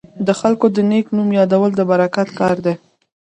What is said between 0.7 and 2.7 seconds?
د نیک نوم یادول د برکت کار